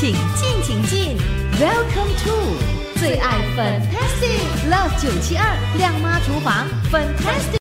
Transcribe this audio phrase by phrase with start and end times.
[0.00, 1.16] 请进，请进
[1.60, 2.56] ，Welcome to
[2.98, 7.59] 最爱 Fantastic Love 九七二亮妈厨房 Fantastic。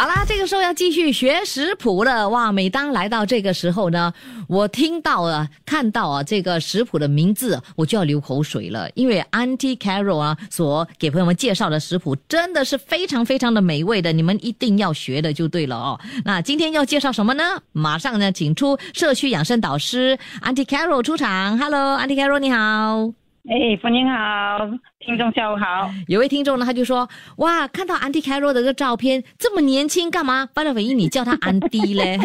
[0.00, 2.50] 好啦，这个时候要继续学食谱了哇！
[2.50, 4.14] 每当来到这个时候呢，
[4.48, 16.00] 我听到啊、看到啊这个食谱的名字，我就要流口水了，因为 Auntie Carol 啊所给朋友们介绍的食谱真的是非常非常的美味的，你们一定要学的就对了哦。
[16.24, 17.44] 那今天要介绍什么呢？
[17.72, 21.58] 马上呢，请出社区养生导师 Auntie Carol 出场。
[21.58, 23.19] Hello，Auntie Carol 你好。
[23.50, 24.60] 哎，冯您好，
[25.00, 25.90] 听众下午好。
[26.06, 27.08] 有位听众呢，他就说
[27.38, 30.48] ：“哇，看到安迪凯罗的这个照片，这么年轻，干嘛？
[30.54, 32.16] 巴勒菲伊，你叫他安迪嘞？”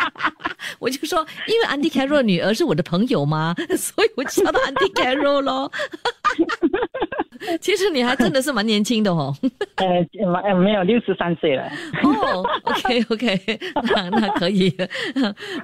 [0.80, 5.70] 我就说：“因为安迪凯罗的女儿是我的朋友嘛， 所以我叫他安迪凯罗咯。
[7.60, 9.32] 其实你还真的是蛮年轻的哦。
[9.76, 9.86] 呃，
[10.42, 11.70] 呃没有六十三岁了。
[12.02, 13.60] 哦，OK OK，
[13.94, 14.74] 那那可以，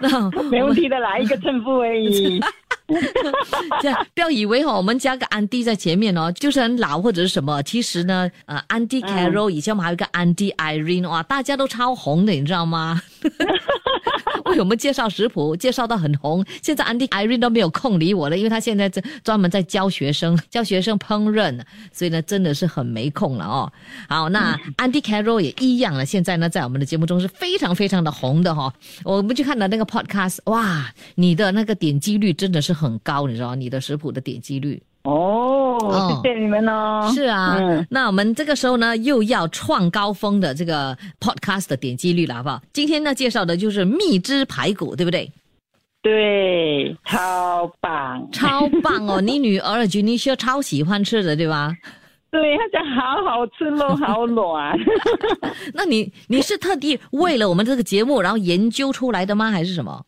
[0.01, 2.41] 那没问题的来，一个称呼而已。
[3.81, 7.63] 这样不要以为哈，我们加个安迪在前面哦，就是很老或者是什么。
[7.63, 13.01] 其实呢，呃，安迪 Carol 以前我们还有一个安迪 Irene 哇，大家都超红的，你知道吗？
[14.55, 21.61] 为我们介绍食谱介绍到很红，现在安迪 Irene 都没有空理我了，因为他现在在专门在教学生，教学生烹饪，
[21.93, 23.73] 所以呢，真的是很没空了哦。
[24.09, 28.73] 好，那安迪 Carol 也一样了，现在呢，在我们的节目中是非常非常的红的哈、
[29.05, 34.83] 我们去看到那个 Podcast，哇，你的那个点击率真的是很高，你知道，你的食谱的点击率。
[35.05, 35.44] 哦，
[35.93, 37.11] 谢谢你们哦。
[37.15, 42.61] 是啊，嗯那我们这个时候呢，又要创高峰的这个 podcast 的点击率了，好不好？
[42.73, 45.31] 今天呢，介绍的就是蜜汁排骨，对不对？
[46.03, 48.29] 对，超棒。
[48.31, 49.21] 超棒哦！
[49.21, 51.73] 你女儿 Junicia 超喜欢吃的，对吧？
[52.31, 54.77] 对，他讲好好吃，肉好软。
[55.73, 59.51] 那你你是特地为了我们这个节目，然后研究出来的吗？
[59.51, 60.05] 还是什么？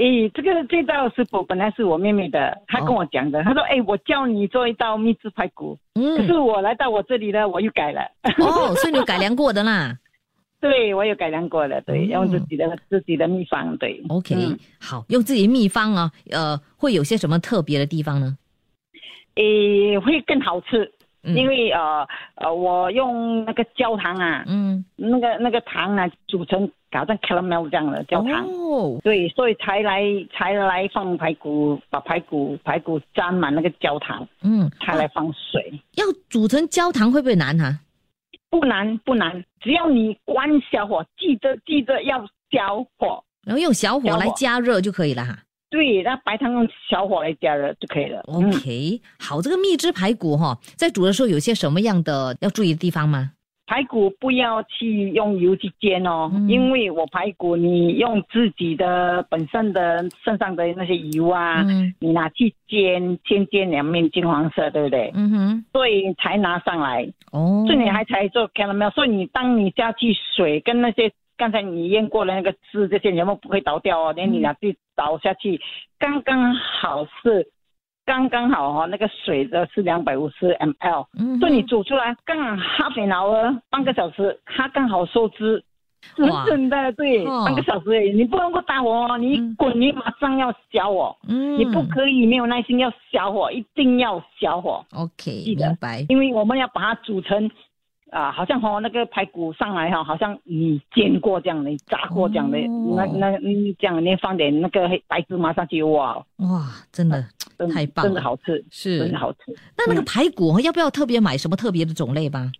[0.00, 3.44] 诶，这个这道食谱本来是我妹妹的，她跟我讲的。
[3.44, 8.00] 她说：“诶，我教你做一道秘制排骨。”嗯可嗯是，我来到我这里呢，我又改了。
[8.38, 9.94] 哦，所以你有改良过的啦。
[10.58, 11.82] 对，我有改良过的。
[11.82, 13.76] 对，哦用自己的自己的秘方。
[13.76, 18.38] 对 OK，、嗯好，用自己秘方啊，呃，会有些什么特别的地方呢？
[19.34, 20.90] 诶，会更好吃。
[21.22, 21.36] 嗯。
[21.36, 37.78] 因为呃呃，我用那个焦糖啊，嗯，那个那个糖啊，煮成搞成 caramel 这样的焦糖，哦，对，所以才来才来放排骨，把排骨排骨沾满那个焦糖，嗯，才来放水，要煮成焦糖会不会难哈、
[38.50, 42.18] 不难不难，只要你关小火，记得记得要
[42.50, 45.38] 小火，然后用小火来加热就可以了哈。
[45.70, 48.22] 对，那白糖用小火来加热就可以了。
[48.26, 53.30] 嗯，OK，、好，这个蜜汁排骨哈、在煮的时候有些什么样的要注意的地方吗？
[53.66, 65.12] 排骨不要去用油去煎哦，嗯因为我排骨你用自己的本身的身上的那些油啊，嗯你拿去煎，先煎两面金黄色，对不对？
[65.14, 68.90] 嗯哼，所以才拿上来，哦，所以你还才做 caramel。
[68.90, 75.58] 所以你当你加去水跟那些刚才你验过了那个汁这些，全部不会倒掉哦，连你拿去倒下去，
[75.98, 77.48] 刚刚好是
[78.04, 81.06] 刚刚好哦，那个水的是两百五十 ml。
[81.18, 85.64] 嗯以你煮出来刚好 half an hour 半个小时，它刚好收汁。
[86.46, 95.66] 真的，对，哦半个小时而已，你不能够大火哦，你滚，你马上要小火，嗯，你不可以没有耐心，要小火，一定要小火，OK，记得。
[95.66, 96.04] 明白。
[96.08, 97.50] 因为我们要把它煮成
[98.10, 107.24] 啊，好像哈、那个排骨上来哈、好像你煎过这样的，炸过这样的，哦那那嗯这样你放点那个黑白芝麻上去，哇，哇，真的
[107.58, 109.18] 真太棒了真的好吃，是真的。
[109.18, 109.38] 好吃。
[109.76, 112.50] 那那个排骨要不要特别买什么特别的种类吧？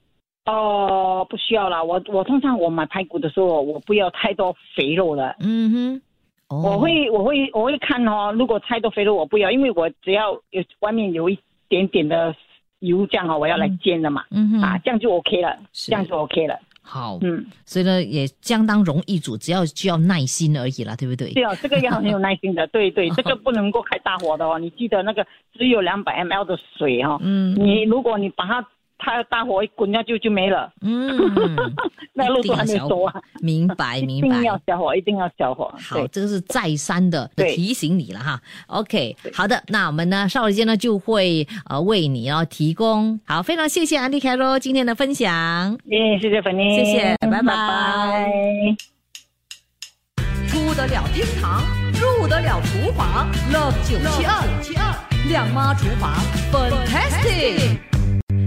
[0.47, 1.83] 哦，不需要啦。
[1.83, 5.37] 我我通常我买排骨的时候，我不要太多肥肉了。
[5.41, 6.03] 嗯哼，
[6.49, 11.39] 哦，我会我会我会看哦，如果太多肥肉我不要，因为我只要有外面有一
[11.69, 12.35] 点点的
[12.81, 16.59] 油这样哈，我要来煎的嘛，嗯哼啊，这样就 OK 了，这样就 OK 了。
[16.83, 21.33] 好，嗯，所以呢也相当容易煮，只要需要耐心而已啦，对不对？
[21.33, 24.59] 对啊，这个要很有耐心的， 对对，这个不能够开大火的哦。
[24.59, 25.25] 你记得那个
[25.57, 28.67] 只有两百 ml 的水哈、哦，嗯你如果你把它
[29.01, 31.17] 它大火一滚下就就没了，嗯，
[32.13, 34.61] 那肉一定要都还没小火熟啊，明白一明白定要。
[34.67, 35.73] 小火，一定要小火。
[35.81, 38.41] 好，对，这个是再三的提醒你了哈。
[38.67, 43.19] OK，好的，那我们呢稍后间呢就会呃为你哦提供。
[43.27, 45.79] 好，非常谢谢安迪凯罗今天的分享。
[45.87, 48.31] 耶，谢谢粉妮，谢谢拜拜
[50.49, 51.63] 出得了厅堂，
[51.95, 53.99] 入得了厨房，Love 九
[54.61, 54.95] 七二
[55.29, 56.13] 亮妈厨房
[56.53, 57.90] ，Fantastic。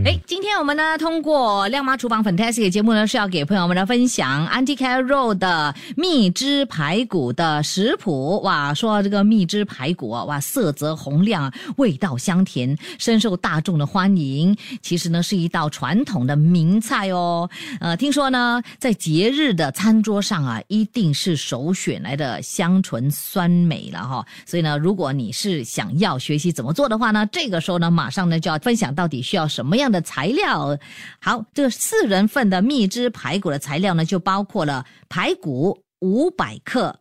[0.06, 8.42] 哎，今天我们呢通过亮妈厨房 Fantastic 节目呢是要给朋友们来分享 Auntie Carol 的蜜汁排骨的食谱。
[8.42, 14.54] 哇，说到这个蜜汁排骨啊，哇，色泽红亮，味道香甜，深受大众的欢迎。
[14.82, 17.50] 其实呢是一道传统的名菜哦。
[17.80, 24.26] 呃，听说呢在节日的餐桌上啊，一定是首选来的香醇酸美了哈。
[24.46, 30.78] 所以呢，如果你是想要学习怎么做的话呢，这个时候呢马上呢就要分享到底需要什么样的材料。
[31.22, 37.00] 好，这四人份的蜜汁排骨的材料呢，就包括了排骨五百克、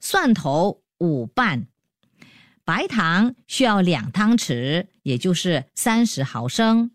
[0.00, 1.68] 蒜头五瓣、
[2.64, 6.90] 白糖需要两汤匙，也就是三十毫升、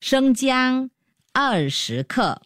[0.00, 0.90] 生姜
[1.32, 2.42] 二十克、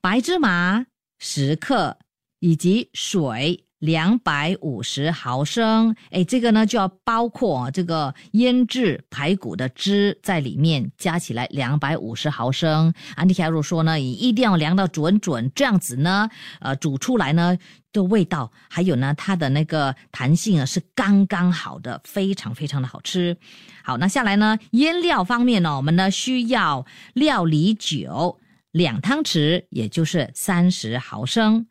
[0.00, 0.86] 白芝麻
[1.18, 1.98] 十克，
[2.38, 3.64] 以及水。
[3.78, 12.92] 两百五十毫升，哎，这个呢就要包括这个腌制排骨的汁在里面，加起来两百五十毫升。
[13.14, 16.28] 安迪卡鲁说呢，你一定要量到准准，这样子呢，
[16.60, 17.56] 呃，煮出来呢
[17.92, 23.36] 的味道，还有呢它的那个弹性啊是刚刚好的，非常非常的好吃。
[23.84, 26.84] 好，那下来呢，腌料方面呢，我们呢需要
[27.14, 28.40] 料理酒
[28.72, 31.68] 两汤匙，也就是三十毫升，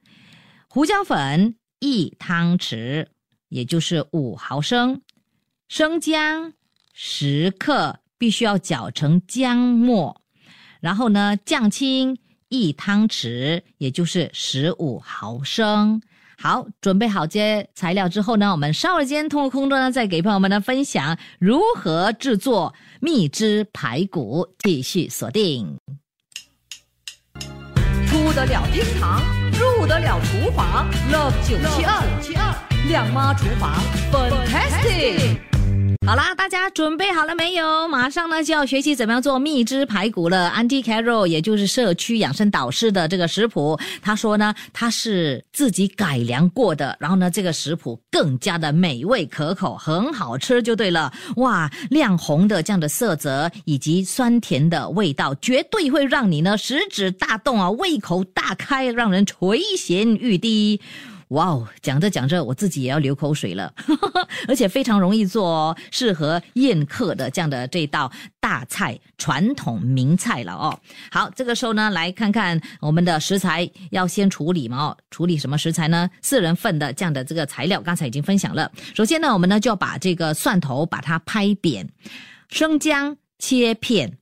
[0.69, 1.56] 胡椒粉。
[1.79, 3.07] 一汤匙，
[3.50, 5.01] 也就是五毫升，
[5.68, 6.53] 生姜
[6.94, 10.21] 十克，必须要搅成姜末。
[10.79, 12.18] 然后呢，酱青
[12.50, 16.01] 一汤匙，也就是十五毫升。
[16.39, 24.47] 好，准备好这材料之后呢，我们稍后间通过空中呢，再给朋友们呢分享如何制作蜜汁排骨。
[24.59, 25.77] 继续锁定。
[28.06, 29.21] 出得了厅堂，
[29.57, 32.56] 入得了厨房，Love 九七二，
[32.88, 33.74] 亮妈厨房
[34.12, 35.56] ，Fantastic。
[36.07, 37.86] 好啦，大家准备好了没有？
[37.89, 40.50] 马上呢就要学习怎么样做蜜汁排骨了。
[40.56, 51.12] Auntie Carol，也就是社区养生导师的这个食谱，他说呢，他是自己改良过的，然后呢，这个食谱更加的美味可口，很好吃就对了。
[51.36, 60.80] 哇，亮红的这样的色泽以及酸甜的味道，绝对会让你呢食指大动啊，胃口大开，让人垂涎欲滴。
[61.29, 63.74] 哇哦，讲着讲着，我自己也要流口水了，
[64.47, 68.09] 而且非常容易做哦，适合宴客的这样的这道
[68.39, 70.79] 大菜，传统名菜了哦。
[71.12, 76.09] 好，这个时候呢，来看看我们的食材要先处理嘛哦，处理什么食材呢？
[76.21, 78.71] 四人份的这样的这个材料，刚才已经分享了。
[78.95, 81.89] 首先呢，我们呢就要把这个蒜头把它拍扁，
[82.47, 84.18] 生姜切片，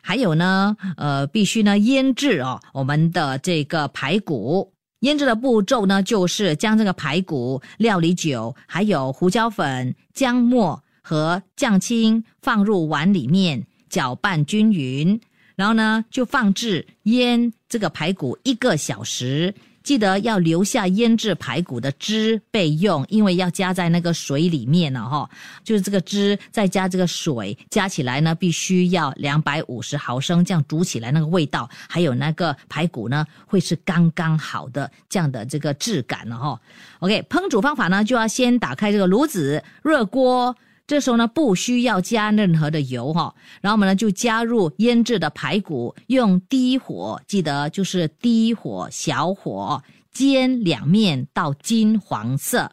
[0.00, 4.72] 还有呢，呃，必须呢腌制哦，我们的这个排骨。
[5.00, 15.20] 腌制的步骤呢，就是将这个排骨、料理酒、还有胡椒粉、姜末和酱青放入碗里面，搅拌均匀，
[15.56, 19.54] 然后呢，就放置腌这个排骨一个小时。
[19.90, 25.28] 记得要留下腌制排骨的汁备用，因为要加在那个水里面了哈。
[25.64, 36.60] 就是这个汁再加这个水，加起来呢，必须要两百五十毫升，这样煮起来那个味道，还有那个排骨呢，会是刚刚好的这样的这个质感了哈。
[37.00, 40.54] OK，烹煮方法呢，就要先打开这个炉子，热锅。
[40.90, 52.72] 这时候呢，不需要加任何的油哈，然后我们呢就加入腌制的排骨，用低火，记得就是低火小火煎两面到金黄色，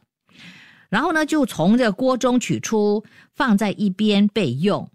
[0.89, 3.03] 然后呢就从这个锅中取出，
[3.35, 4.89] 放在一边备用。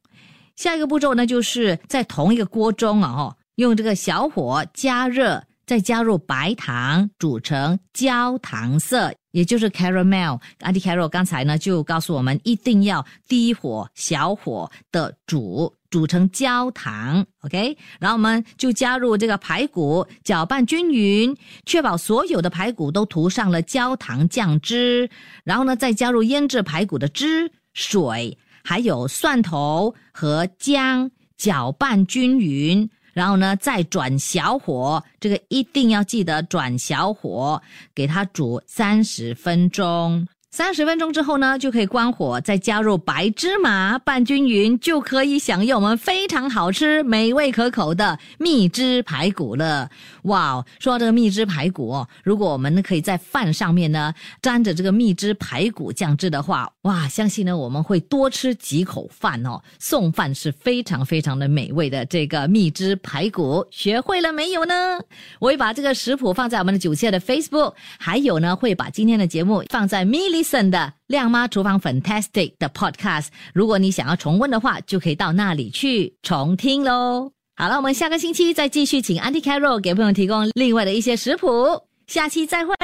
[0.57, 5.45] 下一个步骤呢，就是在同一个锅中啊，哈，用这个小火加热。
[5.67, 10.41] 再加入白糖，煮成焦糖色，也就是 caramel。
[10.61, 17.25] Auntie Carol 刚才呢就告诉我们，一定要低火、小火的煮，煮成焦糖。
[17.43, 25.09] OK，然后我们就加入这个排骨，搅拌均匀，确保所有的排骨都涂上了焦糖酱汁。
[25.45, 32.89] 然后呢，再加入腌制排骨的汁、水，还有蒜头和姜，搅拌均匀。
[33.13, 37.61] 然后呢，再转小火，这个一定要记得转小火，
[37.95, 40.27] 给它煮三十分钟。
[40.55, 49.89] 三十分钟之后呢，就可以关火，再加入白芝麻拌均匀，就可以享用我们非常好吃、美味可口的蜜汁排骨了。
[50.25, 59.59] 哇，说到这个蜜汁排骨，如果我们可以在饭上面呢沾着这个蜜汁排骨酱汁的话，哇，相信呢我们会多吃几口饭哦。
[59.79, 65.01] 送饭是非常非常的美味的这个蜜汁排骨，学会了没有呢？
[65.39, 70.42] 我会把这个食谱放在我们的九七的 Facebook，还有呢会把今天的节目放在 Milly。
[70.71, 73.29] 的《亮妈厨房 Fantastic》的 Podcast。
[73.55, 77.33] 如果你想要重温的话，就可以到那里去重听喽。
[77.55, 81.83] 好了，我们下个星期再继续请 Auntie Carol 给朋友提供另外的一些食谱。
[82.07, 82.75] 下期再会。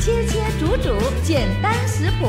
[0.00, 2.26] 切切煮煮，简单食谱，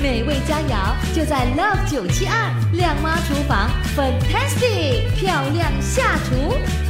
[0.00, 6.87] 美味佳肴就在 Love 九七二亮妈厨房，Fantastic，漂亮下厨。